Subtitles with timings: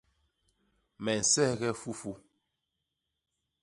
[1.03, 2.11] Me nseghe fufu